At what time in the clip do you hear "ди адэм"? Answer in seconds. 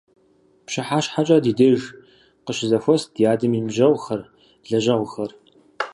3.15-3.51